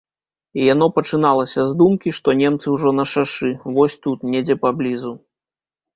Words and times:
Яно 0.73 0.85
пачыналася 0.95 1.65
з 1.71 1.77
думкі, 1.83 2.09
што 2.19 2.35
немцы 2.41 2.67
ўжо 2.77 2.95
на 3.01 3.05
шашы, 3.15 3.53
вось 3.77 3.99
тут, 4.07 4.27
недзе 4.33 4.55
поблізу. 4.65 5.13